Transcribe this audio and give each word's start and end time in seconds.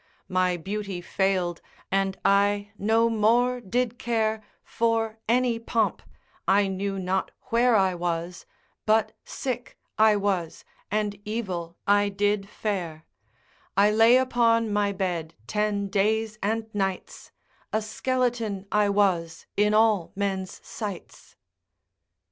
My 0.29 0.57
beauty 0.57 0.99
fail'd, 0.99 1.61
and 1.91 2.17
I 2.25 2.71
no 2.79 3.07
more 3.07 3.59
did 3.61 3.99
care 3.99 4.41
For 4.63 5.19
any 5.29 5.59
pomp, 5.59 6.01
I 6.47 6.65
knew 6.67 6.97
not 6.97 7.29
where 7.51 7.75
I 7.75 7.93
was, 7.93 8.47
But 8.87 9.11
sick 9.23 9.77
I 9.99 10.15
was, 10.15 10.65
and 10.89 11.19
evil 11.23 11.77
I 11.85 12.09
did 12.09 12.49
fare; 12.49 13.05
I 13.77 13.91
lay 13.91 14.17
upon 14.17 14.73
my 14.73 14.91
bed 14.91 15.35
ten 15.45 15.87
days 15.87 16.39
and 16.41 16.65
nights, 16.73 17.31
A 17.71 17.79
skeleton 17.83 18.65
I 18.71 18.89
was 18.89 19.45
in 19.55 19.75
all 19.75 20.13
men's 20.15 20.65
sights. 20.67 21.35